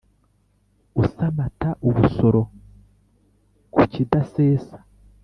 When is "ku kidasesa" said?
3.73-4.77